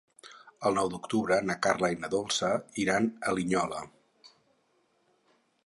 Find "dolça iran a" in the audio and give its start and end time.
2.15-3.37